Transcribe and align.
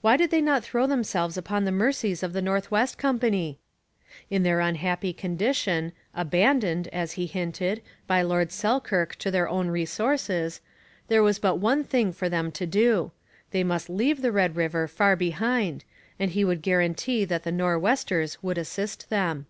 Why 0.00 0.16
did 0.16 0.32
they 0.32 0.40
not 0.40 0.64
throw 0.64 0.88
themselves 0.88 1.36
upon 1.36 1.64
the 1.64 1.70
mercies 1.70 2.24
of 2.24 2.32
the 2.32 2.42
North 2.42 2.72
West 2.72 2.98
Company? 2.98 3.60
In 4.28 4.42
their 4.42 4.58
unhappy 4.58 5.12
condition, 5.12 5.92
abandoned, 6.12 6.88
as 6.88 7.12
he 7.12 7.26
hinted, 7.26 7.80
by 8.08 8.20
Lord 8.22 8.50
Selkirk 8.50 9.14
to 9.18 9.30
their 9.30 9.48
own 9.48 9.68
resources, 9.68 10.60
there 11.06 11.22
was 11.22 11.38
but 11.38 11.60
one 11.60 11.84
thing 11.84 12.12
for 12.12 12.28
them 12.28 12.50
to 12.50 12.66
do. 12.66 13.12
They 13.52 13.62
must 13.62 13.88
leave 13.88 14.22
the 14.22 14.32
Red 14.32 14.56
River 14.56 14.88
far 14.88 15.14
behind, 15.14 15.84
and 16.18 16.32
he 16.32 16.44
would 16.44 16.62
guarantee 16.62 17.24
that 17.26 17.44
the 17.44 17.52
Nor'westers 17.52 18.42
would 18.42 18.58
assist 18.58 19.08
them. 19.08 19.46